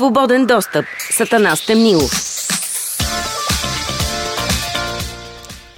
[0.00, 0.84] Свободен достъп.
[1.10, 2.10] Сатана Стемнилов.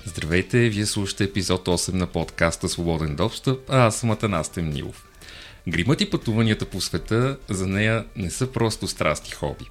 [0.06, 5.05] Здравейте, вие слушате епизод 8 на подкаста Свободен достъп, а аз съм Атанас Темнилов.
[5.69, 9.64] Гримът и пътуванията по света за нея не са просто страсти хоби.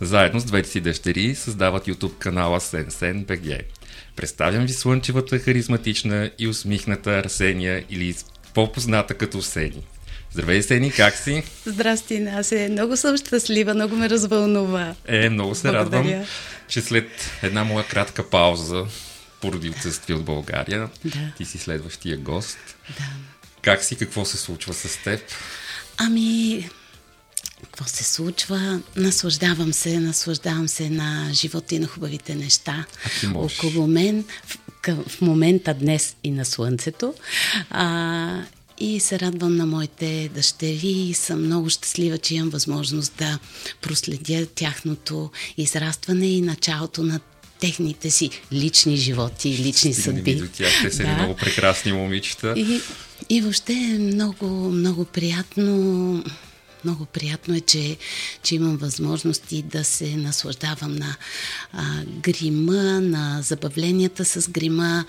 [0.00, 3.46] Заедно с двете си дъщери създават YouTube канала Сенсен БГ.
[4.16, 8.14] Представям ви слънчевата, харизматична и усмихната Арсения или
[8.54, 9.84] по-позната като Сени.
[10.34, 11.42] Здравей, Сени, как си?
[11.66, 12.68] Здрасти, Насе.
[12.68, 14.94] Много съм щастлива, много ме развълнува.
[15.06, 16.02] Е, много се Благодаря.
[16.02, 16.26] радвам,
[16.68, 18.86] че след една моя кратка пауза
[19.40, 21.32] поради отсъствие от България, да.
[21.36, 22.58] ти си следващия гост.
[22.98, 23.04] Да.
[23.62, 23.96] Как си?
[23.96, 25.20] Какво се случва с теб?
[25.96, 26.68] Ами,
[27.62, 28.80] какво се случва?
[28.96, 32.84] Наслаждавам се, наслаждавам се на живота и на хубавите неща
[33.34, 34.24] около мен.
[34.46, 34.58] В,
[35.08, 37.14] в момента днес и на слънцето.
[37.70, 38.42] А,
[38.78, 43.38] и се радвам на моите дъщери и съм много щастлива, че имам възможност да
[43.82, 47.20] проследя тяхното израстване и началото на
[47.60, 50.34] техните си лични животи и лични Стигнем съдби.
[50.34, 50.72] до тях.
[50.82, 51.08] Те са да.
[51.08, 52.54] много прекрасни момичета.
[52.56, 52.80] И,
[53.28, 56.24] и въобще е много, много приятно
[56.84, 57.96] много приятно е, че,
[58.42, 61.16] че имам възможности да се наслаждавам на
[61.72, 65.04] а, грима, на забавленията с грима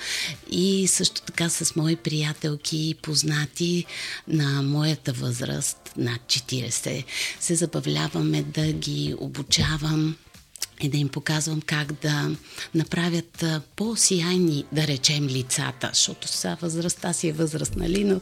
[0.51, 3.85] и също така с мои приятелки и познати
[4.27, 7.03] на моята възраст, над 40.
[7.39, 10.15] Се забавляваме да ги обучавам
[10.81, 12.31] и да им показвам как да
[12.75, 13.45] направят
[13.75, 18.21] по-сияйни, да речем, лицата, защото сега възрастта си е възраст, нали, но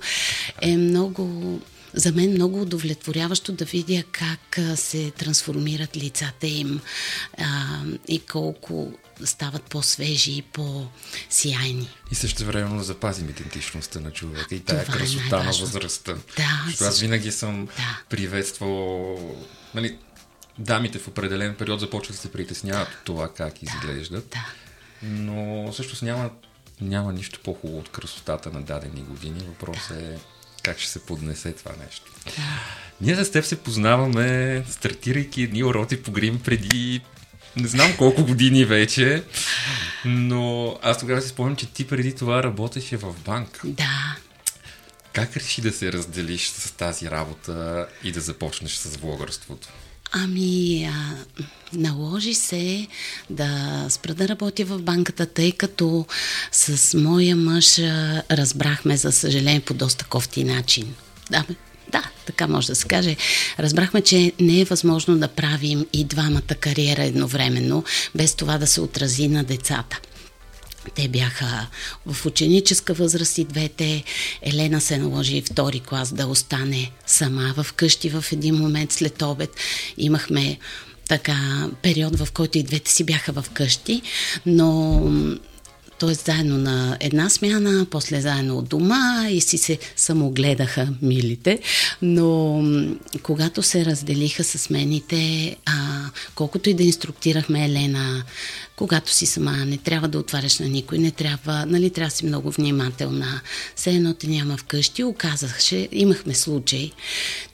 [0.61, 1.59] е много
[1.93, 6.81] за мен много удовлетворяващо да видя как се трансформират лицата им
[7.37, 7.45] а,
[8.07, 8.93] и колко
[9.25, 11.89] стават по-свежи и по-сияйни.
[12.11, 16.13] И също времено запазим идентичността на човека и тая Това е красота е на възрастта.
[16.13, 18.01] Да, Защото аз винаги съм да.
[18.09, 19.17] приветствал
[19.75, 19.97] нали,
[20.59, 24.29] дамите в определен период започват да се притесняват от това как да, изглеждат.
[24.29, 24.45] Да.
[25.03, 26.29] Но също няма,
[26.81, 29.39] няма нищо по-хубаво от красотата на дадени години.
[29.47, 30.05] Въпросът да.
[30.05, 30.17] е
[30.63, 32.11] как ще се поднесе това нещо.
[33.01, 37.01] Ние с теб се познаваме, стартирайки едни уроци по грим преди
[37.55, 39.23] не знам колко години вече,
[40.05, 43.61] но аз тогава си спомням, че ти преди това работеше в банк.
[43.63, 44.15] Да.
[45.13, 49.67] Как реши да се разделиш с тази работа и да започнеш с влогърството?
[50.15, 51.15] Ами, а,
[51.73, 52.87] наложи се
[53.29, 56.05] да спра да работя в банката, тъй като
[56.51, 57.79] с моя мъж
[58.31, 60.95] разбрахме, за съжаление, по доста кофти начин.
[61.31, 61.45] Да,
[61.91, 63.15] да, така може да се каже.
[63.59, 67.83] Разбрахме, че не е възможно да правим и двамата кариера едновременно,
[68.15, 69.99] без това да се отрази на децата.
[70.95, 71.67] Те бяха
[72.05, 74.03] в ученическа възраст и двете.
[74.41, 79.49] Елена се наложи втори клас да остане сама в къщи в един момент след обед.
[79.97, 80.57] Имахме
[81.07, 84.01] така период, в който и двете си бяха в къщи,
[84.45, 85.01] но
[85.99, 86.13] т.е.
[86.13, 91.59] заедно на една смяна, после заедно от дома и си се самогледаха милите,
[92.01, 92.61] но
[93.21, 96.02] когато се разделиха с мените, а,
[96.35, 98.23] колкото и да инструктирахме Елена,
[98.75, 102.25] когато си сама, не трябва да отваряш на никой, не трябва, нали, трябва да си
[102.25, 103.41] много внимателна.
[103.75, 106.91] Все едно те няма вкъщи, оказахше, имахме случай,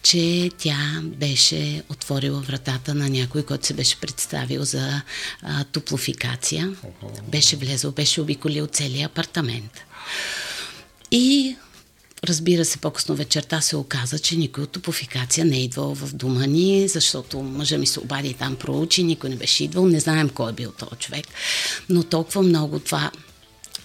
[0.03, 5.02] че тя беше отворила вратата на някой, който се беше представил за
[5.41, 6.74] а, топлофикация.
[7.28, 9.80] Беше влезъл, беше обиколил целия апартамент.
[11.12, 11.56] И
[12.24, 16.46] Разбира се, по-късно вечерта се оказа, че никой от топофикация не е идвал в дома
[16.46, 20.50] ни, защото мъжа ми се обади там проучи, никой не беше идвал, не знаем кой
[20.50, 21.28] е бил този човек.
[21.90, 23.12] Но толкова много това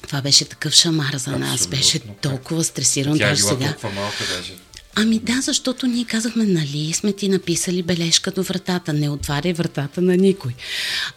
[0.06, 1.76] това беше такъв шамар за нас, Абсолютно.
[1.76, 3.18] беше толкова стресиран.
[3.18, 3.66] Тя е била сега.
[3.66, 4.52] толкова малка даже.
[4.96, 10.00] Ами да, защото ние казахме, нали сме ти написали бележка до вратата, не отваряй вратата
[10.00, 10.52] на никой.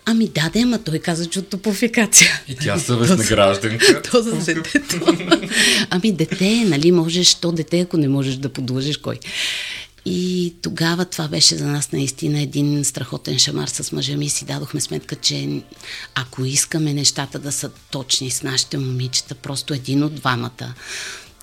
[0.05, 2.41] Ами да, да, ама той каза, че от топофикация.
[2.47, 4.01] И тя съвестна гражданка.
[4.11, 5.17] То за детето.
[5.89, 9.19] ами дете, нали можеш, то дете, ако не можеш да подлъжеш кой.
[10.05, 14.81] И тогава това беше за нас наистина един страхотен шамар с мъжа ми си дадохме
[14.81, 15.61] сметка, че
[16.15, 20.73] ако искаме нещата да са точни с нашите момичета, просто един от двамата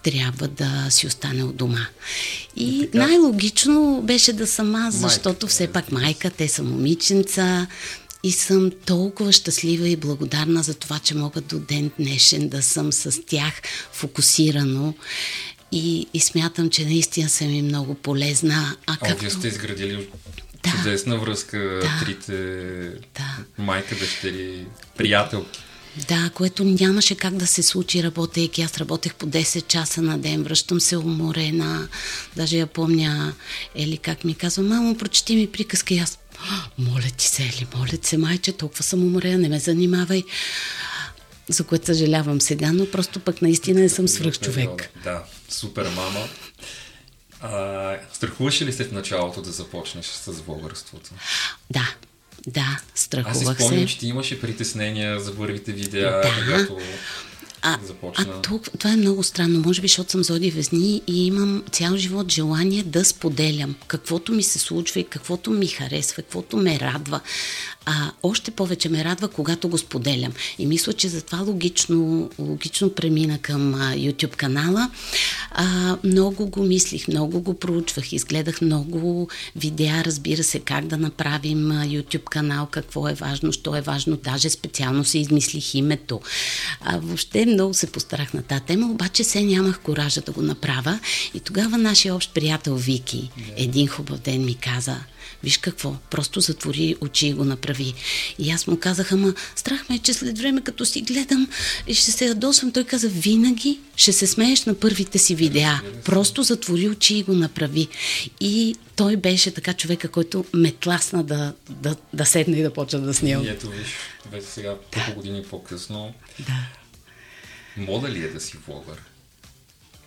[0.04, 1.86] трябва да си остане от дома.
[2.56, 3.06] И така.
[3.06, 7.66] най-логично беше да съм аз, защото все пак майка, те са момиченца,
[8.24, 12.92] и съм толкова щастлива и благодарна за това, че мога до ден днешен да съм
[12.92, 13.54] с тях
[13.92, 14.94] фокусирано
[15.72, 18.76] и, и смятам, че наистина съм им много полезна.
[18.86, 20.08] А, а вие сте изградили
[20.64, 22.32] да, чудесна връзка, да, трите
[23.14, 23.36] да.
[23.58, 24.66] майка, дъщери,
[24.96, 25.60] приятелки.
[26.08, 28.62] Да, което нямаше как да се случи, работейки.
[28.62, 31.88] Аз работех по 10 часа на ден, връщам се уморена.
[32.36, 33.34] Даже я помня,
[33.74, 36.18] Ели как ми казва, мамо, прочети ми приказка и аз
[36.78, 40.22] моля ти се, Ели, моля ти се, майче, толкова съм уморена, не ме занимавай.
[41.48, 44.90] За което съжалявам сега, но просто пък наистина не съм свръх човек.
[45.04, 46.28] Да, супер мама.
[47.40, 51.10] А, страхуваше ли се в началото да започнеш с българството?
[51.70, 51.94] Да,
[52.46, 53.94] да, страхувах Аз си спомням, се.
[53.94, 56.22] че ти имаше притеснения за първите видеа, Да.
[56.22, 56.78] когато
[57.66, 58.24] А, започна.
[58.28, 61.96] а тук, това е много странно, може би, защото съм зоди везни и имам цял
[61.96, 67.20] живот желание да споделям каквото ми се случва и каквото ми харесва, каквото ме радва.
[67.86, 70.32] А още повече ме радва, когато го споделям.
[70.58, 74.90] И мисля, че затова логично, логично премина към а, YouTube канала.
[75.50, 81.70] А, много го мислих, много го проучвах, изгледах много видеа, разбира се, как да направим
[81.70, 84.16] а, YouTube канал, какво е важно, що е важно.
[84.16, 86.20] Даже специално си измислих името.
[86.80, 91.00] А, въобще много се постарах на тази тема, обаче се нямах коража да го направя.
[91.34, 94.96] И тогава нашия общ приятел Вики, един хубав ден ми каза,
[95.44, 97.94] Виж какво, просто затвори очи и го направи.
[98.38, 101.48] И аз му казах, ама страх ме е, че след време като си гледам
[101.86, 102.72] и ще се ядосвам.
[102.72, 105.80] Той каза, винаги ще се смееш на първите си видеа.
[106.04, 107.88] Просто затвори очи и го направи.
[108.40, 113.00] И той беше така човека, който ме тласна да, да, да седне и да почна
[113.00, 113.44] да снимам.
[113.44, 113.88] И ето виж,
[114.30, 116.83] вече сега, колко години по-късно, Да.
[117.76, 119.02] Мода ли е да си влогър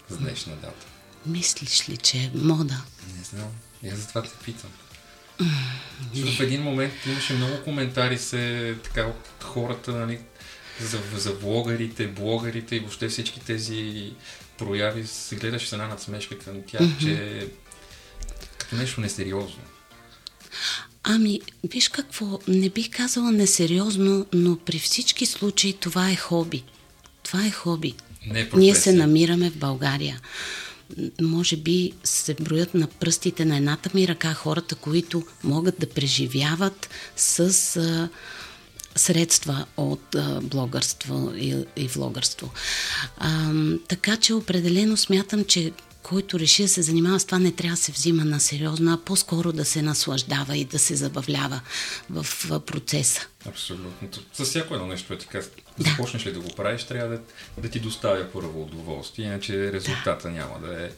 [0.10, 0.86] с днешна дата?
[1.26, 2.84] Мислиш ли, че е мода?
[3.18, 3.52] Не знам.
[3.84, 4.70] И аз затова те питам.
[6.14, 10.20] Защото в един момент имаше много коментари се така от хората, нали,
[10.82, 14.12] за, за влогарите, блогърите и въобще всички тези
[14.58, 17.00] прояви се гледаше с една надсмешка към тях, mm-hmm.
[17.00, 17.48] че
[18.58, 19.64] като нещо несериозно.
[21.04, 26.64] Ами, виж какво, не бих казала несериозно, но при всички случаи това е хоби.
[27.28, 27.94] Това е хоби.
[28.28, 30.22] Не е Ние се намираме в България.
[31.22, 36.90] Може би се броят на пръстите на едната ми ръка хората, които могат да преживяват
[37.16, 37.40] с
[37.76, 38.10] а,
[38.96, 42.52] средства от а, блогърство и, и влогърство.
[43.18, 43.52] А,
[43.88, 45.72] така че определено смятам, че
[46.10, 48.98] който реши да се занимава с това, не трябва да се взима на сериозно, а
[49.06, 51.62] по-скоро да се наслаждава и да се забавлява
[52.10, 52.26] в
[52.66, 53.28] процеса.
[53.46, 54.10] Абсолютно.
[54.36, 55.42] За всяко едно нещо е така.
[55.80, 55.90] Да.
[55.90, 57.22] Започнеш ли да го правиш, трябва да,
[57.62, 60.90] да ти доставя първо удоволствие, иначе резултата няма да е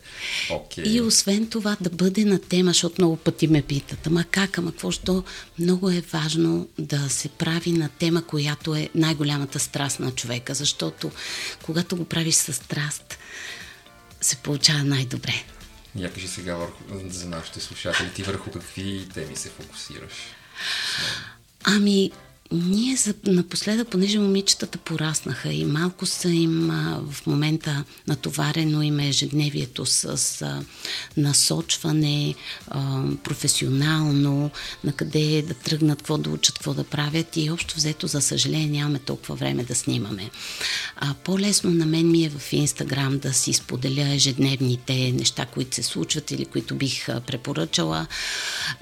[0.52, 0.84] окей.
[0.84, 4.72] И освен това да бъде на тема, защото много пъти ме питат, ама как, ама
[4.72, 5.24] какво, що
[5.60, 11.12] много е важно да се прави на тема, която е най-голямата страст на човека, защото
[11.64, 13.19] когато го правиш с страст,
[14.22, 15.34] се получава най-добре.
[15.96, 20.14] Я кажи сега върху, за нашите слушатели, ти върху какви теми се фокусираш?
[21.64, 22.12] Ами,
[22.52, 29.00] ние за, напоследък, понеже момичетата пораснаха и малко са им а, в момента натоварено им
[29.00, 30.06] е ежедневието с
[30.42, 30.64] а,
[31.18, 32.36] насочване
[32.68, 34.52] а, професионално,
[34.84, 38.68] на къде да тръгнат, какво да учат, какво да правят и общо взето, за съжаление,
[38.68, 40.30] нямаме толкова време да снимаме.
[40.96, 45.84] А, по-лесно на мен ми е в Инстаграм да си споделя ежедневните неща, които се
[45.84, 48.08] случват или които бих а, препоръчала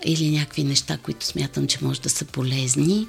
[0.06, 3.08] или някакви неща, които смятам, че може да са полезни.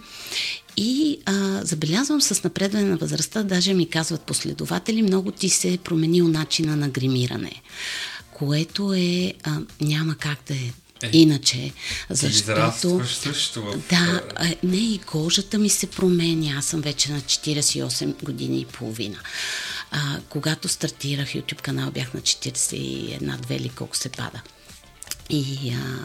[0.80, 5.78] И а, забелязвам с напредване на възрастта, даже ми казват последователи, много ти се е
[5.78, 7.52] променил начина на гримиране,
[8.32, 10.72] което е, а, няма как да е
[11.02, 11.72] Е, иначе,
[12.10, 13.06] защото...
[13.06, 13.82] също в...
[13.90, 14.22] Да,
[14.62, 16.58] не и кожата ми се променя.
[16.58, 19.18] Аз съм вече на 48 години и половина.
[19.90, 24.40] А, когато стартирах YouTube канал, бях на 41-2 или колко се пада.
[25.30, 26.04] И, а,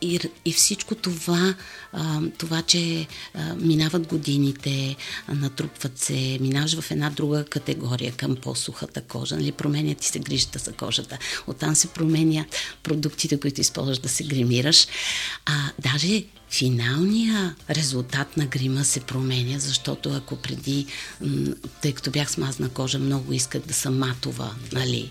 [0.00, 1.54] и, и всичко това,
[1.92, 4.96] а, това, че а, минават годините,
[5.28, 10.58] натрупват се, минаваш в една друга категория към по-сухата кожа, нали, променя ти се грижата
[10.58, 11.18] за кожата.
[11.46, 12.44] Оттам се променя
[12.82, 14.86] продуктите, които използваш да се гримираш.
[15.46, 20.86] А, даже финалния резултат на грима се променя, защото ако преди,
[21.82, 25.10] тъй като бях с мазна кожа, много исках да съм матова, нали?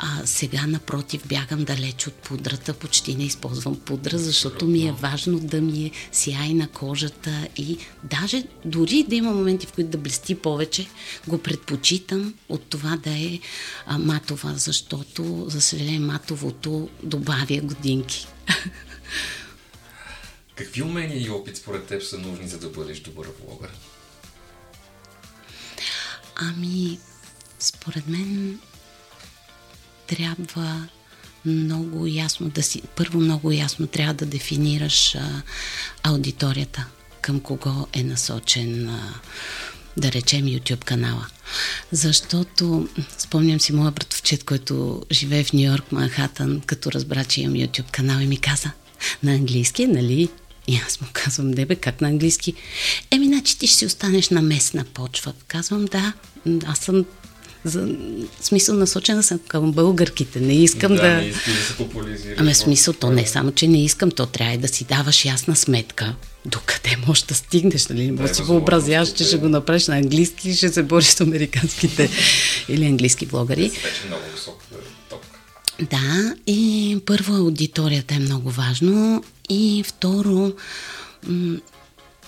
[0.00, 5.40] А сега, напротив, бягам далеч от пудрата, почти не използвам пудра, защото ми е важно
[5.40, 9.98] да ми е сияй на кожата и даже дори да има моменти, в които да
[9.98, 10.86] блести повече,
[11.28, 13.38] го предпочитам от това да е
[13.86, 18.28] а, матова, защото, за съжаление, матовото добавя годинки.
[20.54, 23.70] Какви умения и опит според теб са нужни, за да бъдеш добър влогър?
[26.36, 26.98] Ами,
[27.58, 28.58] според мен
[30.08, 30.88] трябва
[31.44, 32.82] много ясно да си...
[32.96, 35.42] Първо много ясно трябва да дефинираш а,
[36.02, 36.86] аудиторията,
[37.20, 39.14] към кого е насочен, а,
[39.96, 41.26] да речем, YouTube канала.
[41.92, 42.88] Защото,
[43.18, 47.90] спомням си моя братовчет, който живее в Нью Йорк, Манхатън, като разбра, че имам YouTube
[47.90, 48.70] канал и ми каза,
[49.22, 50.28] на английски, нали?
[50.66, 52.54] И аз му казвам, не бе, как на английски?
[53.10, 55.32] Еми, значи ти ще си останеш на местна почва.
[55.46, 56.12] Казвам, да,
[56.66, 57.04] аз съм
[57.68, 57.88] за
[58.40, 60.40] смисъл насочена съм към българките.
[60.40, 61.02] Не искам да...
[61.02, 61.08] да...
[61.08, 62.38] Не искам да се популяризираш.
[62.40, 65.56] Ами смисъл, то не само, че не искам, то трябва и да си даваш ясна
[65.56, 66.14] сметка
[66.46, 68.06] докъде можеш да стигнеш, нали?
[68.06, 71.06] Не можеш да си въобразяваш, че ще го направиш на английски и ще се бориш
[71.06, 72.10] с американските
[72.68, 73.62] или английски блогъри.
[73.62, 74.62] Вече много висок
[75.10, 75.38] топка.
[75.90, 80.52] Да, и първо аудиторията е много важно и второ,
[81.26, 81.58] м-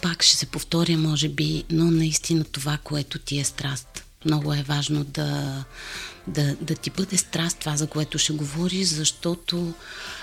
[0.02, 4.04] пак ще се повторя, може би, но наистина това, което ти е страст.
[4.24, 5.64] Много е важно да,
[6.26, 9.72] да, да ти бъде страст това, за което ще говориш, защото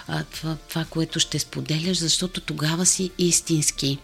[0.08, 3.98] а, това, това, което ще споделяш, защото тогава си истински.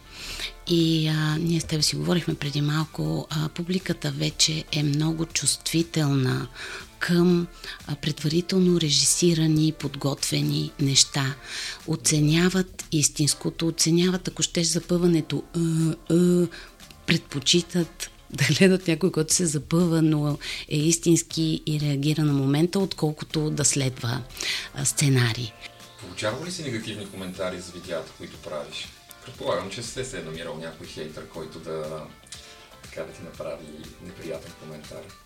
[0.68, 6.48] И а, ние с тебе си говорихме преди малко, а, публиката вече е много чувствителна
[7.00, 7.48] към
[7.88, 11.36] а, предварително режисирани, подготвени неща.
[11.88, 15.60] Оценяват истинското, оценяват, ако щеш запъването, а,
[16.14, 16.48] а,
[17.06, 20.38] предпочитат да гледат някой, който се запъва, но
[20.70, 24.22] е истински и реагира на момента, отколкото да следва
[24.84, 25.52] сценарий.
[26.00, 28.88] Получава ли си негативни коментари за видеята, които правиш?
[29.26, 32.04] Предполагам, че сте се е намирал някой хейтър, който да,
[32.84, 33.66] така да ти направи
[34.06, 35.23] неприятен коментар.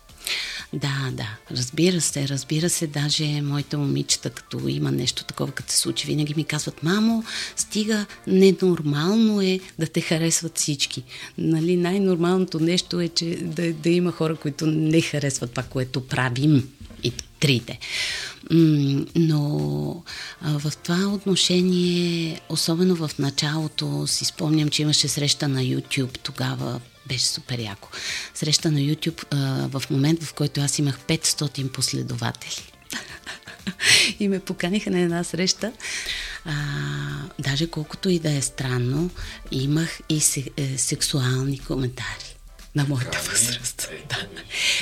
[0.72, 5.78] Да, да, разбира се, разбира се, даже моите момичета, като има нещо такова, като се
[5.78, 7.24] случи, винаги ми казват, мамо,
[7.56, 11.02] стига, ненормално е да те харесват всички.
[11.38, 16.68] Нали, най-нормалното нещо е, че да, да има хора, които не харесват това, което правим
[17.02, 17.78] и трите.
[19.14, 20.02] Но
[20.42, 27.26] в това отношение, особено в началото, си спомням, че имаше среща на YouTube тогава, беше
[27.26, 27.88] супер яко.
[28.34, 32.72] Среща на YouTube а, в момент, в който аз имах 500 последователи.
[34.20, 35.72] и ме поканиха на една среща.
[36.44, 36.54] А,
[37.38, 39.10] даже колкото и да е странно,
[39.50, 42.36] имах и се, е, сексуални коментари
[42.74, 43.88] на моята възраст.
[44.08, 44.26] Да.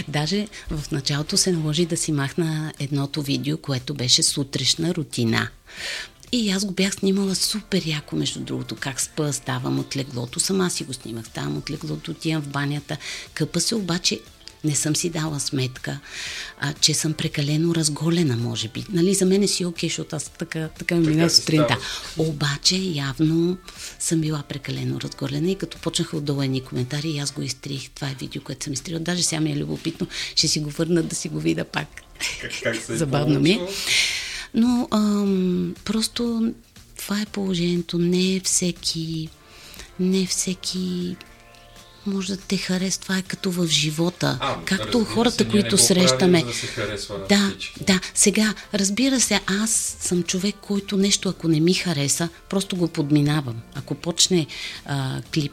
[0.08, 5.48] Даже в началото се наложи да си махна едното видео, което беше сутрешна рутина.
[6.32, 10.70] И аз го бях снимала супер яко, между другото, как спа, ставам от леглото, сама
[10.70, 12.96] си го снимах, ставам от леглото, отивам в банята.
[13.34, 14.20] Къпа се обаче
[14.64, 15.98] не съм си дала сметка,
[16.60, 18.84] а, че съм прекалено разголена, може би.
[18.92, 21.78] Нали, за мен е си окей, защото аз така, така ми мина сутринта.
[22.18, 23.56] Обаче явно
[23.98, 27.90] съм била прекалено разголена и като почнаха отдолу едни коментари, аз го изтрих.
[27.90, 29.00] Това е видео, което съм изтрила.
[29.00, 30.06] Даже сега ми е любопитно.
[30.36, 31.88] Ще си го върна да си го видя пак.
[32.40, 33.60] Как, как се е Забавно ми е.
[34.56, 36.52] Но ам, просто
[36.98, 37.98] това е положението.
[37.98, 39.28] Не всеки,
[40.00, 41.16] не всеки
[42.06, 43.02] може да те харесва.
[43.02, 44.38] Това е като в живота.
[44.40, 46.42] А, Както хората, се, които срещаме.
[46.44, 47.84] да се харесва да, всички.
[47.84, 48.00] да.
[48.14, 53.56] Сега, разбира се, аз съм човек, който нещо, ако не ми хареса, просто го подминавам.
[53.74, 54.46] Ако почне
[54.86, 55.52] а, клип,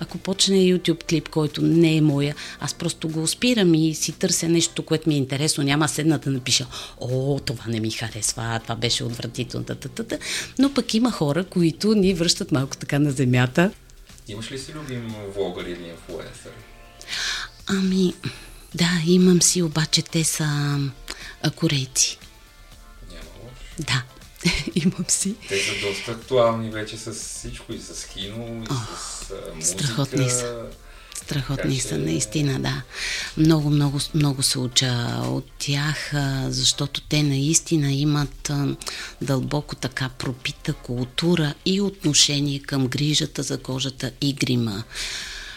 [0.00, 4.48] ако почне YouTube клип, който не е моя, аз просто го спирам и си търся
[4.48, 5.64] нещо, което ми е интересно.
[5.64, 6.66] Няма седна да напиша,
[7.00, 10.18] о, това не ми харесва, това беше отвратително, та, та, та, та.
[10.58, 13.70] но пък има хора, които ни връщат малко така на земята.
[14.28, 16.52] Имаш ли си любим влогър или инфлуенсър?
[17.66, 18.14] Ами,
[18.74, 20.78] да, имам си, обаче те са
[21.56, 22.18] корейци.
[23.08, 23.92] Няма лошо.
[23.92, 24.02] Да,
[24.76, 25.34] имам си.
[25.48, 29.78] Те са доста актуални вече с всичко, и с кино, и с а, музика.
[29.78, 30.62] страхотни са.
[31.16, 32.82] Страхотни че- са, наистина, да.
[33.36, 36.10] Много, много, много се уча от тях,
[36.44, 38.50] защото те наистина имат
[39.20, 44.84] дълбоко така пропита култура и отношение към грижата за кожата и грима.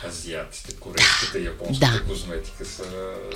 [0.08, 2.04] Азиатите, корейската и японската Да.
[2.04, 2.84] козметика са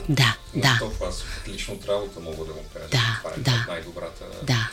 [0.10, 0.78] Да, на да.
[0.80, 1.02] топ.
[1.02, 2.88] Аз лично от работа мога да го кажа.
[2.92, 3.66] Да, Това е да.
[3.68, 4.70] най-добрата Да,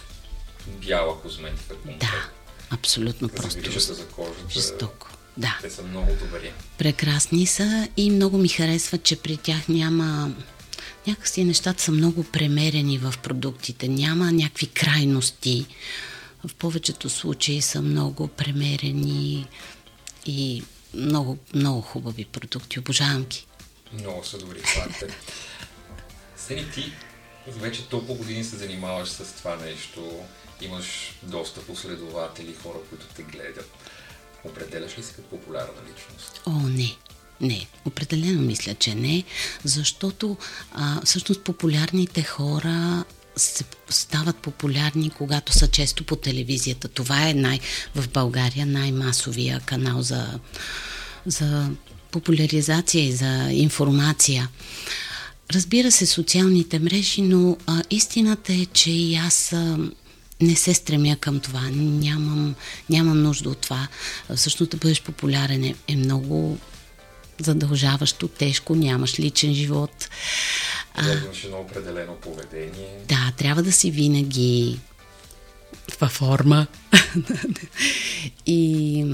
[0.67, 1.75] бяла козметика.
[2.01, 2.29] да,
[2.71, 4.51] абсолютно За просто грижата за кожата.
[4.51, 5.09] жестоко.
[5.37, 5.59] Да.
[5.63, 6.53] Те са много добри.
[6.79, 10.33] Прекрасни са и много ми харесва, че при тях няма...
[11.07, 13.89] Някакси нещата са много премерени в продуктите.
[13.89, 15.67] Няма някакви крайности.
[16.47, 19.49] В повечето случаи са много премерени
[20.27, 20.63] и
[20.95, 22.79] много, много хубави продукти.
[22.79, 23.47] Обожавам ги.
[23.93, 25.05] Много са добри факти.
[26.37, 26.93] Сени ти
[27.47, 30.21] вече толкова години се занимаваш с това нещо,
[30.61, 33.71] имаш доста последователи, хора, които те гледат.
[34.45, 36.41] Определяш ли се като популярна личност?
[36.47, 36.97] О, не.
[37.41, 39.25] Не, определено мисля, че не,
[39.65, 40.37] защото
[40.73, 43.05] а, всъщност популярните хора
[43.37, 46.89] се, стават популярни, когато са често по телевизията.
[46.89, 47.61] Това е най,
[47.95, 50.41] в България най-масовия канал за,
[51.27, 51.71] за
[52.11, 54.49] популяризация и за информация.
[55.53, 59.79] Разбира се, социалните мрежи, но а, истината е, че и аз а,
[60.41, 61.61] не се стремя към това.
[61.73, 62.55] Нямам,
[62.91, 63.89] нямам нужда от това.
[64.37, 66.59] Всъщност да бъдеш популярен е, е много
[67.39, 70.09] задължаващо, тежко, нямаш личен живот.
[70.95, 72.99] Трябва да имаш едно определено поведение.
[73.09, 74.81] Да, трябва да си винаги
[76.01, 76.67] във форма.
[78.47, 79.05] и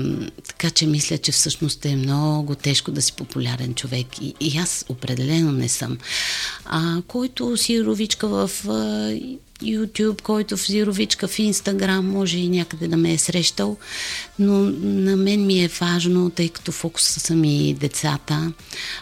[0.47, 4.07] така че мисля, че всъщност е много тежко да си популярен човек.
[4.21, 5.99] И, и аз определено не съм.
[6.65, 8.51] А, който си ровичка в
[9.63, 13.77] YouTube, който в Зировичка в Инстаграм, може и някъде да ме е срещал,
[14.39, 18.53] но на мен ми е важно, тъй като фокуса са ми децата,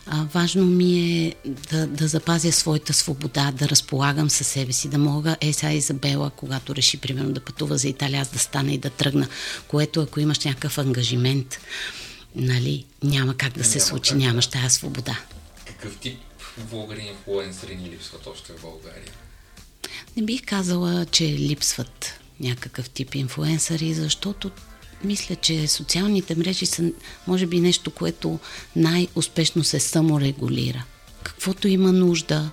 [0.06, 1.34] а, важно ми е
[1.70, 6.30] да, да запазя своята свобода, да разполагам със себе си, да мога, е сега Изабела,
[6.30, 9.28] когато реши примерно да пътува за Италия, аз да стана и да тръгна,
[9.68, 11.58] което ако имаш някакъв ангажимент,
[12.34, 15.18] нали, няма как да се няма случи, как, нямаш тази свобода.
[15.66, 16.18] Какъв тип
[16.58, 19.12] влогъри и инфлуенсъри ни липсват още в България?
[20.16, 24.50] Не бих казала, че липсват някакъв тип инфуенсъри, защото
[25.04, 26.90] мисля, че социалните мрежи са,
[27.26, 28.38] може би, нещо, което
[28.76, 30.84] най-успешно се саморегулира.
[31.22, 32.50] Каквото има нужда,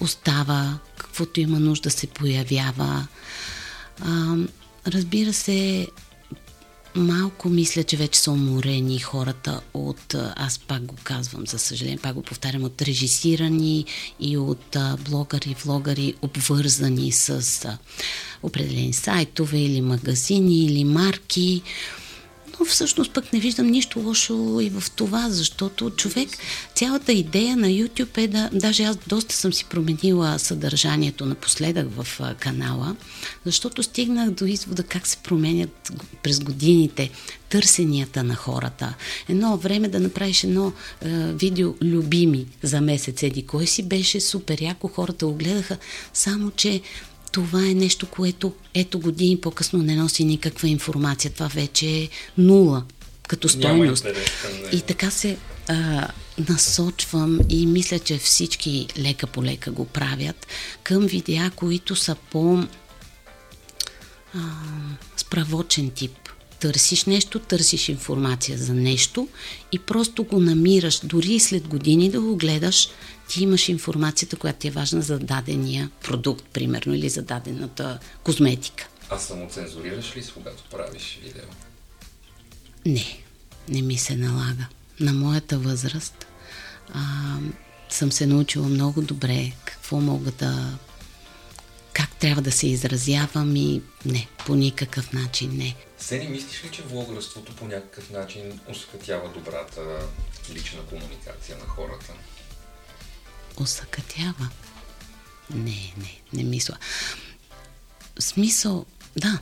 [0.00, 3.06] остава, каквото има нужда се появява.
[4.00, 4.36] А,
[4.86, 5.88] разбира се,
[6.94, 12.14] малко мисля, че вече са уморени хората от, аз пак го казвам, за съжаление, пак
[12.14, 13.84] го повтарям, от режисирани
[14.20, 17.78] и от а, блогъри, влогъри, обвързани с а,
[18.42, 21.62] определени сайтове или магазини или марки.
[22.60, 26.28] Но всъщност пък не виждам нищо лошо и в това, защото човек,
[26.74, 32.20] цялата идея на YouTube е да, даже аз доста съм си променила съдържанието напоследък в
[32.38, 32.96] канала,
[33.44, 37.10] защото стигнах до извода как се променят през годините
[37.48, 38.94] търсенията на хората.
[39.28, 40.72] Едно време да направиш едно
[41.02, 45.76] е, видео любими за месец еди кой си беше супер яко, хората го гледаха,
[46.12, 46.80] само че
[47.32, 51.30] това е нещо, което ето години по-късно не носи никаква информация.
[51.30, 52.08] Това вече е
[52.38, 52.84] нула
[53.28, 54.06] като стойност.
[54.72, 55.36] И така се
[55.68, 56.08] а,
[56.48, 60.46] насочвам и мисля, че всички лека по лека го правят
[60.82, 62.64] към видеа, които са по
[64.34, 64.40] а,
[65.16, 66.27] справочен тип.
[66.60, 69.28] Търсиш нещо, търсиш информация за нещо
[69.72, 71.00] и просто го намираш.
[71.04, 72.88] Дори и след години да го гледаш,
[73.28, 78.88] ти имаш информацията, която ти е важна за дадения продукт, примерно, или за дадената козметика.
[79.10, 81.48] А самоцензурираш ли когато правиш видео?
[82.86, 83.18] Не,
[83.68, 84.66] не ми се налага.
[85.00, 86.26] На моята възраст
[86.94, 87.00] а,
[87.88, 90.78] съм се научила много добре какво мога да
[91.98, 95.76] как трябва да се изразявам и не, по никакъв начин не.
[95.98, 99.80] Сени, мислиш ли, че влогърството по някакъв начин осветява добрата
[100.50, 102.12] лична комуникация на хората?
[103.56, 104.48] осъкътява.
[105.50, 106.76] Не, не, не мисля.
[108.18, 109.38] Смисъл, да.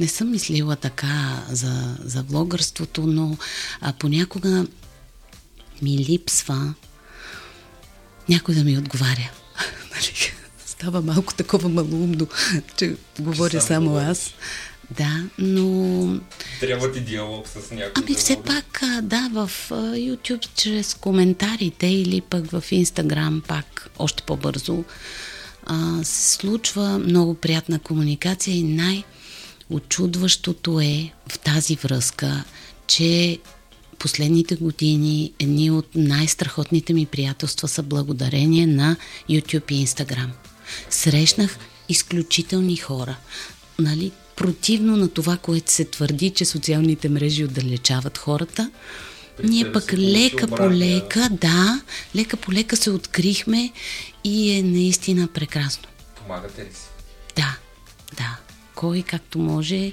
[0.00, 3.36] Не съм мислила така за, за влогърството, но
[3.80, 4.66] а, понякога
[5.82, 6.74] ми липсва
[8.28, 9.30] някой да ми отговаря.
[10.80, 12.26] Става малко такова малумно,
[12.76, 14.34] че говоря само, аз.
[14.96, 16.20] Да, но...
[16.60, 17.92] Трябва ти диалог с някой.
[17.96, 24.84] Ами все пак, да, в YouTube чрез коментарите или пък в Instagram пак още по-бързо
[26.02, 32.44] се случва много приятна комуникация и най-очудващото е в тази връзка,
[32.86, 33.38] че
[33.98, 38.96] последните години едни от най-страхотните ми приятелства са благодарение на
[39.30, 40.28] YouTube и Instagram.
[40.90, 43.16] Срещнах изключителни хора.
[43.78, 48.70] Нали, противно на това, което се твърди, че социалните мрежи отдалечават хората.
[49.44, 51.80] Ние пък лека по лека, да,
[52.16, 53.72] лека по лека се открихме
[54.24, 55.88] и е наистина прекрасно.
[56.16, 56.82] Помагате ли си?
[57.36, 57.56] Да,
[58.16, 58.36] да.
[58.74, 59.92] Кой както може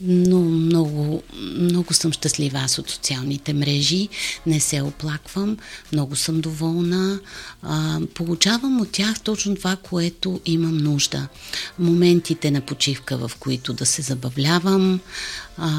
[0.00, 1.22] но много,
[1.58, 4.08] много съм щастлива аз от социалните мрежи,
[4.46, 5.56] не се оплаквам,
[5.92, 7.20] много съм доволна,
[7.62, 11.28] а, получавам от тях точно това, което имам нужда.
[11.78, 15.00] Моментите на почивка, в които да се забавлявам,
[15.56, 15.70] а,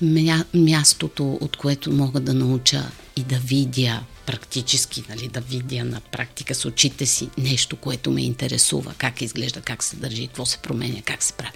[0.00, 6.00] мя, мястото, от което мога да науча и да видя практически, нали, да видя на
[6.00, 10.58] практика с очите си нещо, което ме интересува, как изглежда, как се държи, какво се
[10.58, 11.52] променя, как се прави.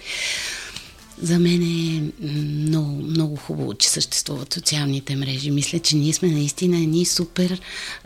[1.21, 5.51] За мен е много, много хубаво, че съществуват социалните мрежи.
[5.51, 7.61] Мисля, че ние сме наистина едни супер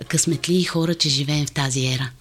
[0.08, 2.12] късметли хора, че живеем в тази ера.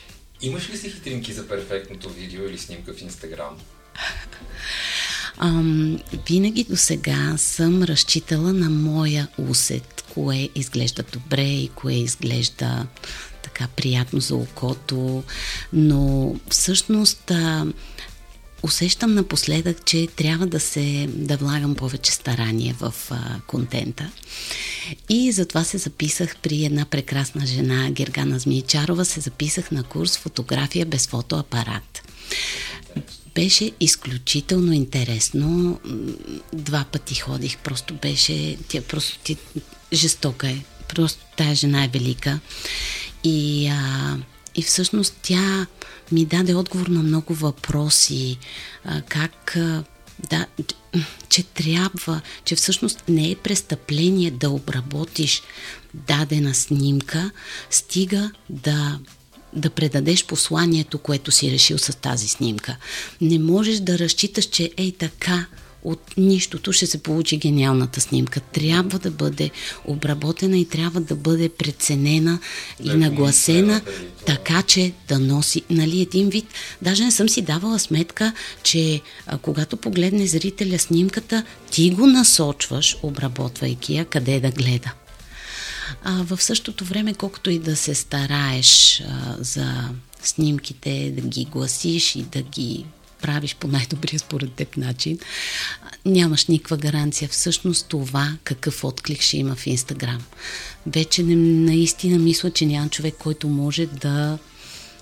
[0.43, 3.57] Имаш ли си хитринки за перфектното видео или снимка в Инстаграм?
[5.39, 5.99] Ам,
[6.29, 12.87] винаги до сега съм разчитала на моя усет, кое изглежда добре и кое изглежда
[13.43, 15.23] така приятно за окото,
[15.73, 17.67] но всъщност а,
[18.63, 24.11] усещам напоследък, че трябва да се да влагам повече старание в а, контента.
[25.09, 30.87] И затова се записах при една прекрасна жена, Гергана Змиичарова, се записах на курс фотография
[30.87, 32.03] без фотоапарат.
[33.35, 35.81] Беше изключително интересно.
[36.53, 39.37] Два пъти ходих, просто беше, тя просто ти,
[39.93, 40.57] жестока е.
[40.89, 42.41] Просто тая жена е велика.
[43.25, 44.17] И, а,
[44.55, 45.67] и всъщност тя
[46.13, 48.39] ми даде отговор на много въпроси.
[49.09, 49.59] Как
[50.31, 50.47] да,
[51.29, 55.43] че трябва, че всъщност не е престъпление да обработиш
[55.95, 57.31] дадена снимка,
[57.71, 58.99] стига да
[59.53, 62.77] да предадеш посланието, което си решил с тази снимка.
[63.21, 65.47] Не можеш да разчиташ, че ей така
[65.85, 68.41] от нищото ще се получи гениалната снимка.
[68.41, 69.51] Трябва да бъде
[69.85, 72.39] обработена и трябва да бъде преценена
[72.81, 73.93] да, и нагласена, да
[74.27, 76.47] така че да носи нали, един вид.
[76.83, 82.97] Даже не съм си давала сметка, че а, когато погледне зрителя снимката, ти го насочваш,
[83.03, 84.93] обработвайки я, къде да гледа.
[86.05, 89.89] А в същото време, колкото и да се стараеш а, за
[90.23, 92.87] снимките, да ги гласиш и да ги
[93.23, 95.19] правиш по най-добрия според теб начин,
[96.05, 100.23] нямаш никаква гаранция всъщност това какъв отклик ще има в Инстаграм.
[100.87, 101.37] Вече не,
[101.73, 104.39] наистина мисля, че няма човек, който може да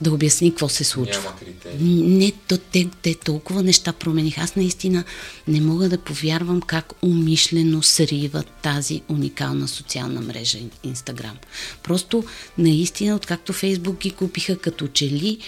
[0.01, 1.23] да обясни какво се случва.
[1.23, 1.87] Няма критерии.
[1.87, 4.39] Не, то, те, те толкова неща промених.
[4.39, 5.05] Аз наистина
[5.49, 11.37] не мога да повярвам как умишлено срива тази уникална социална мрежа Инстаграм.
[11.83, 12.25] Просто
[12.59, 15.39] наистина, откакто Фейсбук ги купиха като че ли,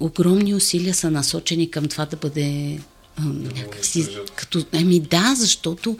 [0.00, 2.78] огромни усилия са насочени към това да бъде
[3.18, 5.96] някакси, като, еми да, защото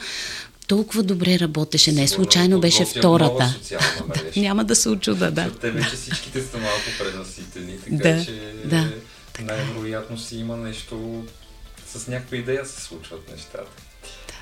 [0.67, 1.93] толкова добре работеше.
[1.93, 3.55] Не случайно беше втората.
[4.15, 5.51] да, няма да се очуда, да.
[5.61, 8.93] Те вече всичките са малко пренаситени, така да, че да,
[9.41, 11.25] най-вероятно си има нещо,
[11.87, 13.83] с някаква идея се случват нещата.
[14.27, 14.35] Да.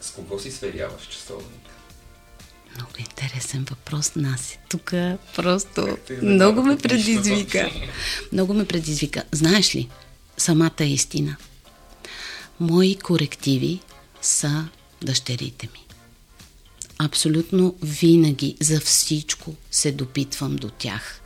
[0.00, 1.65] С кого си сверяваш часовник?
[2.76, 4.58] Много интересен въпрос, Наси.
[4.68, 4.92] Тук
[5.36, 7.70] просто много ме предизвика.
[8.32, 9.22] Много ме предизвика.
[9.32, 9.88] Знаеш ли,
[10.36, 11.36] самата истина.
[12.60, 13.80] Мои корективи
[14.22, 14.68] са
[15.02, 15.86] дъщерите ми.
[16.98, 21.20] Абсолютно винаги за всичко се допитвам до тях.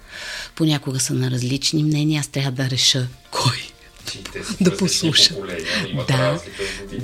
[0.54, 3.69] Понякога са на различни мнения, аз трябва да реша кой
[4.60, 5.34] да послуша.
[6.08, 6.40] Да,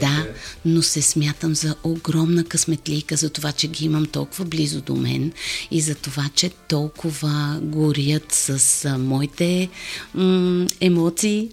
[0.00, 0.26] да,
[0.64, 5.32] но се смятам за огромна късметлийка за това, че ги имам толкова близо до мен
[5.70, 9.68] и за това, че толкова горят с а, моите
[10.14, 11.48] м- емоции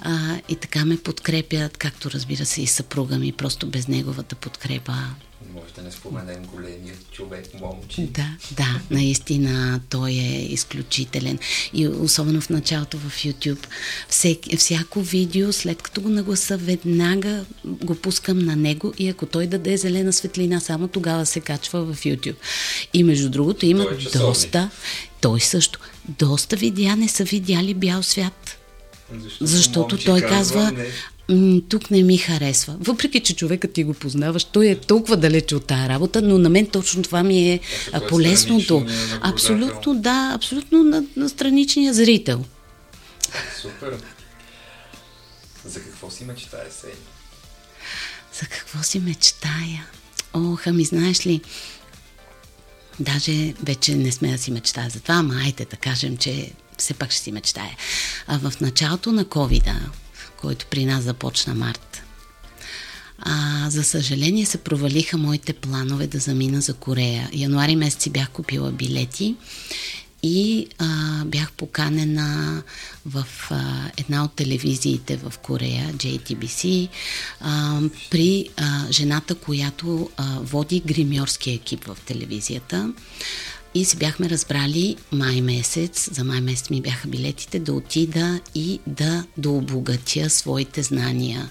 [0.00, 4.94] а, и така ме подкрепят, както разбира се и съпруга ми, просто без неговата подкрепа
[5.54, 8.02] може да не споменем големият човек, момче.
[8.02, 11.38] Да, да, наистина той е изключителен.
[11.72, 13.66] И особено в началото в YouTube.
[14.08, 19.46] Всек, всяко видео, след като го нагласа, веднага го пускам на него и ако той
[19.46, 22.36] даде зелена светлина, само тогава се качва в YouTube.
[22.92, 24.70] И между другото има той е доста,
[25.20, 25.78] той също,
[26.08, 28.58] доста видеа не са видяли бял свят.
[29.40, 30.86] Защото, Защото той казва, не
[31.68, 32.76] тук не ми харесва.
[32.80, 36.48] Въпреки, че човека ти го познаваш, той е толкова далече от тази работа, но на
[36.48, 37.60] мен точно това ми е
[37.92, 38.86] а, полезното.
[39.20, 42.44] Абсолютно, да, абсолютно на, на страничния зрител.
[43.60, 43.96] Супер.
[45.64, 46.92] За какво си мечтая, Сей?
[48.40, 49.86] За какво си мечтая?
[50.34, 51.40] Ох, ами знаеш ли,
[53.00, 56.94] даже вече не сме да си мечтая за това, ама айде да кажем, че все
[56.94, 57.76] пак ще си мечтая.
[58.26, 59.72] А в началото на covid
[60.44, 62.02] който при нас започна март.
[63.18, 67.30] А, за съжаление се провалиха моите планове да замина за Корея.
[67.32, 69.36] Януари месец си бях купила билети
[70.22, 72.62] и а, бях поканена
[73.06, 76.88] в а, една от телевизиите в Корея, JTBC,
[77.40, 77.80] а,
[78.10, 82.92] при а, жената, която а, води гримьорския екип в телевизията.
[83.74, 88.80] И си бяхме разбрали май месец, за май месец ми бяха билетите, да отида и
[88.86, 91.50] да дообогатя своите знания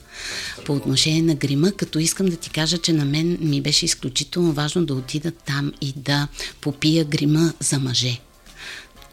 [0.65, 4.53] по отношение на грима, като искам да ти кажа, че на мен ми беше изключително
[4.53, 6.27] важно да отида там и да
[6.61, 8.19] попия грима за мъже.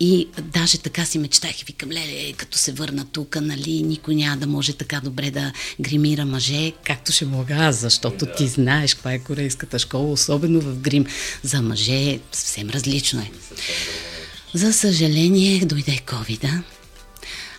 [0.00, 4.36] И даже така си мечтах и викам, леле, като се върна тук, нали, никой няма
[4.36, 8.34] да може така добре да гримира мъже, както ще мога аз, защото да.
[8.34, 11.06] ти знаеш каква е корейската школа, особено в грим.
[11.42, 13.30] За мъже съвсем различно е.
[14.54, 16.62] За съжаление, дойде ковида.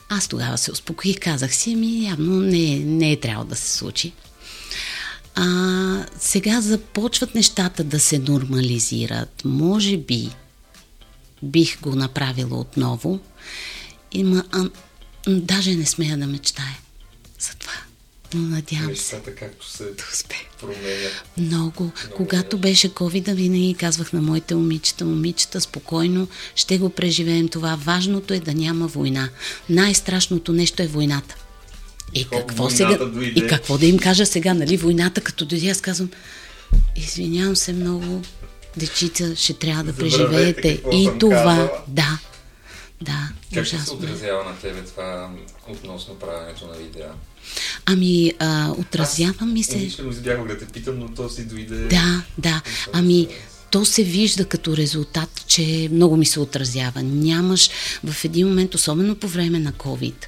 [0.09, 4.13] Аз тогава се успокоих, казах си, ми явно не, не е трябвало да се случи.
[5.35, 9.41] А, сега започват нещата да се нормализират.
[9.45, 10.29] Може би
[11.43, 13.19] бих го направила отново.
[14.11, 14.69] Има, а,
[15.27, 16.77] Даже не смея да мечтая
[17.39, 17.73] за това.
[18.33, 19.15] Но надявам се.
[19.15, 20.41] Нещата както се Да успея.
[20.59, 21.23] променят.
[21.37, 21.91] Много.
[22.15, 27.75] Когато беше covid винаги казвах на моите момичета, момичета, спокойно, ще го преживеем това.
[27.75, 29.29] Важното е да няма война.
[29.69, 31.35] Най-страшното нещо е войната.
[32.13, 32.97] И Хоп, какво сега?
[32.97, 33.39] дойде.
[33.39, 34.77] И какво да им кажа сега, нали?
[34.77, 36.09] Войната, като дойде, аз казвам,
[36.95, 38.21] извинявам се много,
[38.77, 40.81] дечица, ще трябва да Забравете преживеете.
[40.91, 41.71] И това, казала.
[41.87, 42.19] да,
[43.01, 43.93] да, Как ще се е.
[43.93, 45.29] отразява на тебе това
[45.67, 47.11] относно правенето на видеа?
[47.85, 49.79] Ами, а, отразява ми се...
[49.79, 51.75] Лично избягвах да те питам, но то си дойде...
[51.75, 52.61] Да, да.
[52.93, 53.27] Ами,
[53.71, 57.03] то се вижда като резултат, че много ми се отразява.
[57.03, 57.69] Нямаш
[58.03, 60.25] в един момент, особено по време на COVID,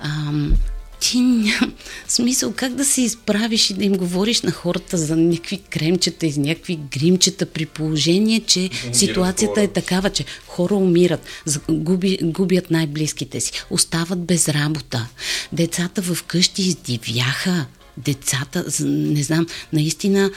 [0.00, 0.54] ам,
[1.00, 1.72] ти ням
[2.08, 6.34] смисъл как да се изправиш и да им говориш на хората за някакви кремчета и
[6.38, 9.72] някакви гримчета при положение, че ситуацията е хора.
[9.72, 11.26] такава, че хора умират,
[11.70, 15.08] губи, губят най-близките си, остават без работа.
[15.52, 20.30] Децата в къщи издивяха децата, не знам, наистина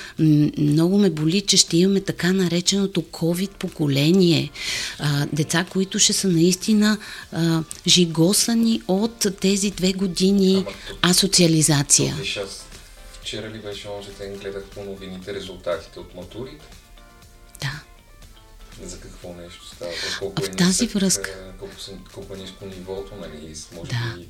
[0.57, 4.51] много ме боли, че ще имаме така нареченото COVID поколение.
[4.99, 6.97] А, деца, които ще са наистина
[7.31, 10.65] а, жигосани от тези две години Ама
[11.03, 12.15] асоциализация.
[12.15, 12.65] Виж, аз
[13.13, 16.65] вчера ли беше онзи ден гледах по новините резултатите от матурите.
[17.61, 17.81] Да.
[18.83, 19.91] За какво нещо става?
[20.19, 21.75] Колко А е в тази нисък, връзка- е, Колко,
[22.13, 23.55] колко е ниско нивото, нали?
[23.75, 24.15] Може Да.
[24.17, 24.27] би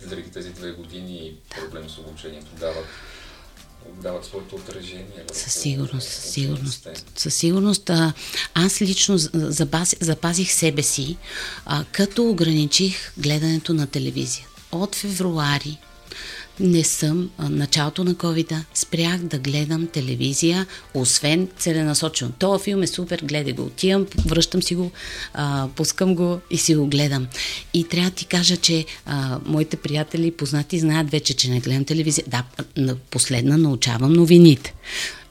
[0.00, 2.86] заради тези две години проблем с обучението дават,
[4.02, 5.24] дават своето отражение.
[5.32, 6.88] Със сигурност, със сигурност.
[7.16, 7.90] Със сигурност.
[7.90, 8.12] А,
[8.54, 11.16] аз лично запаз, запазих себе си,
[11.66, 14.46] а, като ограничих гледането на телевизия.
[14.72, 15.78] От февруари
[16.60, 22.32] не съм, началото на covid спрях да гледам телевизия, освен целенасочено.
[22.38, 23.62] Това филм е супер, гледай го.
[23.62, 24.90] Отивам, връщам си го,
[25.34, 27.26] а, пускам го и си го гледам.
[27.74, 31.84] И трябва да ти кажа, че а, моите приятели познати знаят вече, че не гледам
[31.84, 32.24] телевизия.
[32.28, 32.44] Да,
[32.76, 34.74] на- последна научавам новините.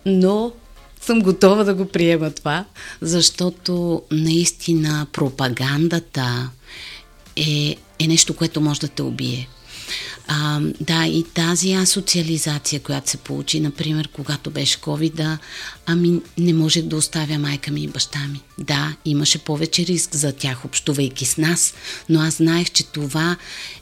[0.06, 0.52] Но
[1.02, 2.66] съм готова да го приема това,
[3.02, 6.50] защото наистина пропагандата
[7.36, 9.48] е, е нещо, което може да те убие.
[10.28, 15.38] А, да, и тази асоциализация, която се получи, например, когато беше covid
[15.86, 18.42] ами не можех да оставя майка ми и баща ми.
[18.58, 21.74] Да, имаше повече риск за тях, общувайки с нас,
[22.10, 23.38] но аз знаех, че това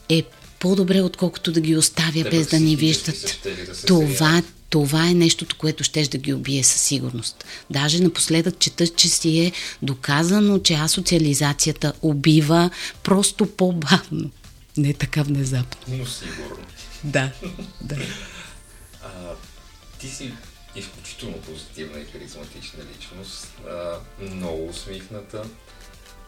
[0.08, 0.22] е
[0.60, 3.38] по-добре, отколкото да ги оставя Те без да ни виждат.
[3.44, 7.44] да Това, това е нещото, което ще да ги убие със сигурност.
[7.70, 12.70] Даже напоследък чета, че си е доказано, че асоциализацията убива
[13.02, 14.30] просто по-бавно.
[14.76, 15.98] Не така внезапно.
[15.98, 16.66] Но сигурно.
[17.04, 17.32] Да,
[17.80, 17.96] да.
[19.02, 19.34] А,
[19.98, 20.32] ти си
[20.76, 25.44] изключително позитивна и харизматична личност, а, много усмихната.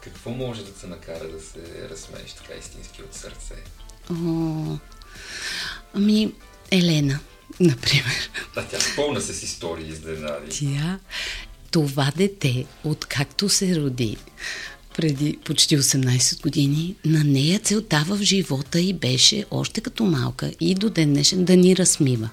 [0.00, 3.54] Какво може да те накара да се разсмееш така истински от сърце?
[4.10, 4.78] О,
[5.94, 6.32] ами,
[6.70, 7.18] Елена,
[7.60, 8.30] например.
[8.56, 10.58] А тя пълна с истории изненади.
[10.58, 10.98] Тя,
[11.70, 14.16] това дете, откакто се роди
[14.98, 20.74] преди почти 18 години, на нея целта в живота й беше, още като малка и
[20.74, 22.28] до ден днешен, да ни размива.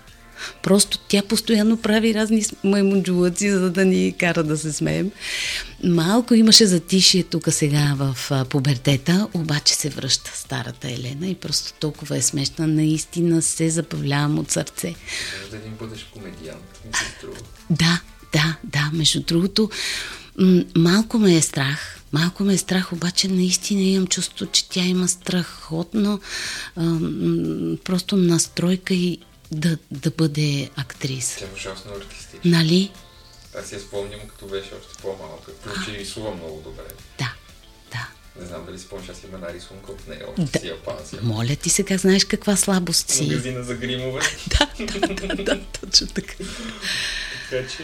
[0.63, 5.11] Просто тя постоянно прави разни маймунджулъци, за да ни кара да се смеем.
[5.83, 12.17] Малко имаше затишие тук сега в пубертета, обаче се връща старата Елена и просто толкова
[12.17, 12.67] е смешна.
[12.67, 14.95] Наистина се забавлявам от сърце.
[15.51, 17.37] Да един бъдеш комедиант, ми се струва.
[17.69, 18.01] Да,
[18.33, 18.89] да, да.
[18.93, 19.69] Между другото,
[20.75, 21.94] малко ме е страх.
[22.15, 26.19] Малко ме е страх, обаче наистина имам чувство, че тя има страхотно
[26.75, 29.17] а, м- просто настройка и
[29.51, 31.39] да, да бъде актриса.
[31.39, 32.39] Тя е ужасно артистична.
[32.51, 32.91] Нали?
[33.59, 35.51] Аз си я спомням, като беше още по-малка.
[35.53, 36.83] Плюс, че рисува много добре.
[37.17, 37.33] Да,
[37.91, 38.07] да.
[38.41, 40.43] Не знам дали спомняш, аз има една рисунка от нея, Да.
[40.43, 41.17] още си я пазя.
[41.21, 43.23] Моля ти се, как знаеш каква слабост си?
[43.23, 44.21] Магазина за гримове.
[44.47, 46.33] Да, да, да, да, точно така.
[47.49, 47.83] Така че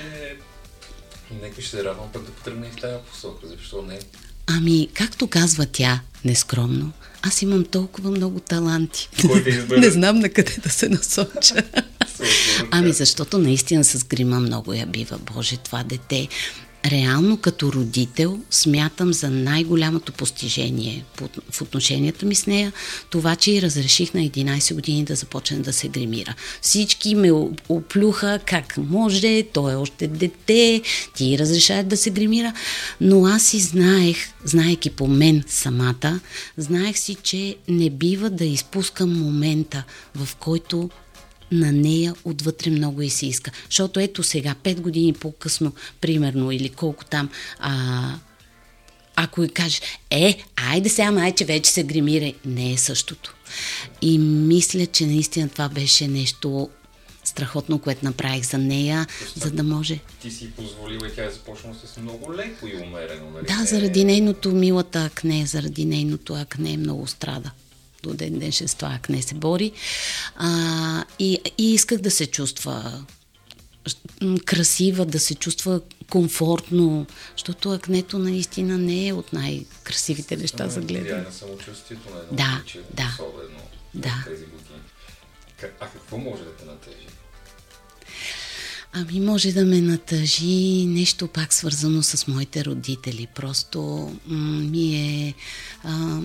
[1.41, 3.99] нека ще се радвам пък да потръгне и в тази посока, защо не?
[4.47, 6.91] Ами, както казва тя, нескромно,
[7.21, 9.09] аз имам толкова много таланти.
[9.17, 9.65] Избере?
[9.79, 11.55] Не знам на къде да се насоча.
[12.71, 15.17] Ами защото наистина с грима много я бива.
[15.17, 16.27] Боже, това дете.
[16.85, 22.73] Реално като родител смятам за най-голямото постижение по- в отношенията ми с нея
[23.09, 26.35] това, че й разреших на 11 години да започне да се гримира.
[26.61, 27.31] Всички ме
[27.69, 30.81] оплюха как може, той е още дете,
[31.15, 32.53] ти разрешават да се гримира,
[33.01, 36.19] но аз си знаех, знаеки по мен самата,
[36.57, 39.83] знаех си, че не бива да изпускам момента,
[40.15, 40.89] в който
[41.51, 43.51] на нея отвътре много и се иска.
[43.65, 48.15] Защото ето сега, пет години по-късно, примерно, или колко там, а,
[49.15, 53.35] ако кажеш, е, айде сега майче вече се гримира, не е същото.
[54.01, 56.69] И мисля, че наистина това беше нещо
[57.23, 59.99] страхотно, което направих за нея, Просто за да може...
[60.21, 63.45] Ти си позволила и тя е започнала с много леко и умерено, нали?
[63.47, 67.51] Да, заради нейното милата акне, заради нейното акне много страда.
[68.03, 69.71] До ден ден с това акне се бори.
[70.35, 73.05] А, и, и исках да се чувства
[74.45, 77.05] красива, да се чувства комфортно,
[77.37, 81.21] защото акнето наистина не е от най-красивите неща за гледане.
[81.21, 83.59] на самочувствието на едно да, да, особено
[83.93, 84.23] да.
[84.27, 84.81] тези години.
[85.79, 87.07] А какво може да те натъжи?
[88.93, 93.27] Ами може да ме натъжи нещо пак свързано с моите родители.
[93.35, 93.79] Просто
[94.25, 95.33] м- ми е...
[95.83, 96.19] А,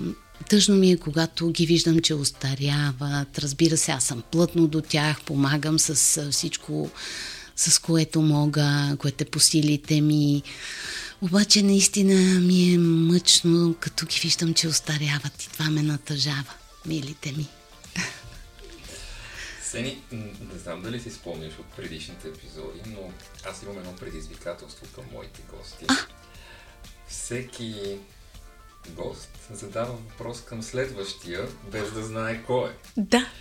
[0.49, 3.39] Тъжно ми е, когато ги виждам, че остаряват.
[3.39, 6.89] Разбира се, аз съм плътно до тях, помагам с всичко,
[7.55, 10.43] с което мога, което е по силите ми.
[11.21, 16.53] Обаче наистина ми е мъчно, като ги виждам, че остаряват и това ме натъжава,
[16.85, 17.47] милите ми.
[19.63, 23.11] Сени, не знам дали си спомняш от предишните епизоди, но
[23.45, 25.85] аз имам едно предизвикателство към моите гости.
[25.87, 25.95] А?
[27.07, 27.97] Всеки
[28.95, 32.73] гост задава въпрос към следващия, без да знае кой е.
[32.97, 33.31] Да.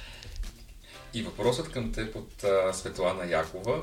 [1.15, 3.83] И въпросът към теб от а, Светлана Якова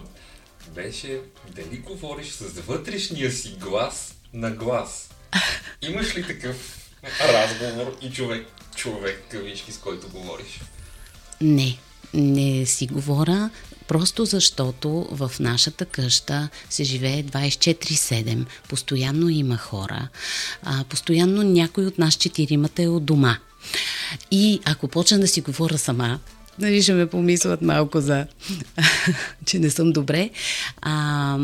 [0.75, 1.21] беше
[1.55, 5.09] дали говориш с вътрешния си глас на глас.
[5.81, 6.89] Имаш ли такъв
[7.21, 10.59] разговор и човек, човек, кавички, с който говориш?
[11.41, 11.77] Не,
[12.13, 13.49] не си говоря,
[13.87, 20.07] просто защото в нашата къща се живее 24-7, постоянно има хора,
[20.63, 23.37] а, постоянно някой от нас четиримата е от дома.
[24.31, 26.19] И ако почна да си говоря сама,
[26.59, 28.27] нали ще ме помислят малко за,
[29.45, 30.29] че не съм добре,
[30.81, 31.37] а,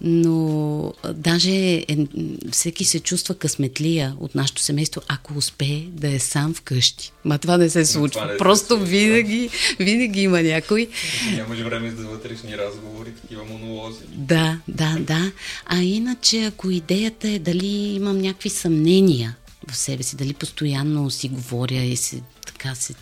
[0.00, 2.06] но даже е,
[2.52, 7.12] всеки се чувства късметлия от нашето семейство, ако успее да е сам вкъщи.
[7.24, 8.26] Ма това не се случва.
[8.26, 8.86] Не Просто се случва.
[8.86, 10.88] винаги, винаги има някой.
[11.34, 13.98] Нямаш време за вътрешни разговори, такива монолози.
[14.14, 15.32] Да, да, да.
[15.66, 19.36] А иначе, ако идеята е дали имам някакви съмнения
[19.70, 22.94] в себе си, дали постоянно си говоря и се, така се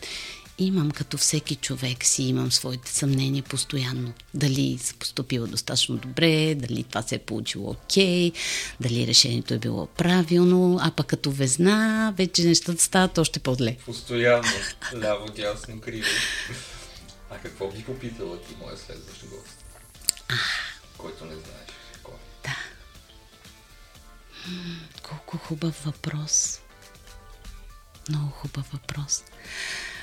[0.59, 4.13] имам, като всеки човек си имам своите съмнения постоянно.
[4.35, 8.35] Дали се поступила достатъчно добре, дали това се е получило окей, okay,
[8.81, 13.77] дали решението е било правилно, а пък като везна, вече нещата стават още по-зле.
[13.85, 14.53] Постоянно,
[14.95, 16.09] ляво, дясно, криво.
[17.31, 19.65] А какво би попитала ти, моя следващ гост?
[20.29, 20.35] А,
[20.99, 21.71] който не знаеш
[22.03, 22.15] кой.
[22.45, 22.57] Да.
[25.03, 26.61] колко хубав въпрос.
[28.09, 29.25] Много хубав въпрос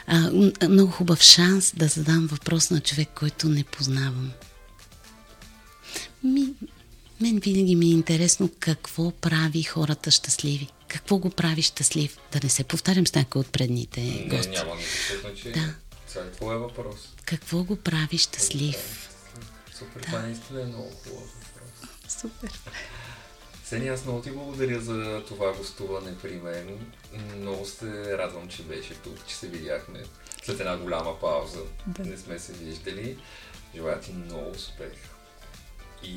[0.07, 0.31] а,
[0.69, 4.31] много хубав шанс да задам въпрос на човек, който не познавам.
[6.23, 6.47] Ми,
[7.21, 10.67] мен винаги ми е интересно какво прави хората щастливи.
[10.87, 12.17] Какво го прави щастлив?
[12.31, 14.49] Да не се повтарям с някой от предните не, гости.
[14.49, 14.75] Няма
[15.21, 15.51] значение.
[15.53, 15.73] Да.
[16.09, 16.95] Това е твоя въпрос.
[17.25, 19.09] Какво го прави щастлив?
[19.79, 20.05] Супер, да.
[20.05, 22.21] това наистина е много хубав въпрос.
[22.21, 22.51] Супер.
[23.71, 26.79] Сени, аз много ти благодаря за това гостуване при мен.
[27.37, 30.03] Много се радвам, че беше тук, че се видяхме
[30.43, 31.59] след една голяма пауза.
[31.87, 32.03] Да.
[32.03, 33.17] Не сме се виждали.
[33.75, 34.91] Желая ти много успех.
[36.03, 36.15] И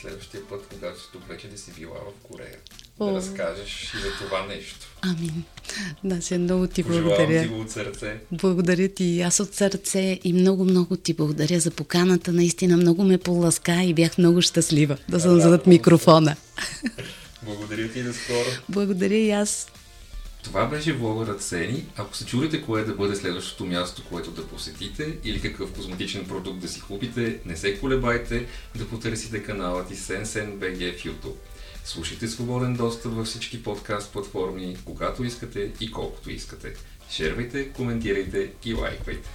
[0.00, 2.58] следващия път, когато си тук вече да си била в Корея,
[3.00, 3.06] О.
[3.06, 4.86] да разкажеш и за това нещо.
[5.02, 5.44] Амин.
[6.04, 7.42] Да, се много ти благодаря.
[7.42, 8.20] ти го от сърце.
[8.32, 12.32] Благодаря ти аз от сърце и много, много ти благодаря за поканата.
[12.32, 16.36] Наистина много ме поласка и бях много щастлива да съм зад микрофона.
[17.42, 18.48] Благодаря ти за скоро.
[18.68, 19.66] Благодаря и аз.
[20.42, 21.84] Това беше влогърът Сени.
[21.96, 26.60] Ако се чудите кое да бъде следващото място, което да посетите или какъв козметичен продукт
[26.60, 31.36] да си купите, не се колебайте да потърсите каналът и SenSenBG в YouTube.
[31.84, 36.74] Слушайте свободен достъп във всички подкаст платформи, когато искате и колкото искате.
[37.10, 39.28] Шервайте, коментирайте и лайквайте.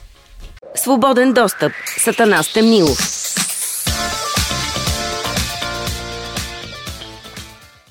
[0.76, 1.72] Свободен достъп.
[1.98, 3.33] Сатана Стемнилов.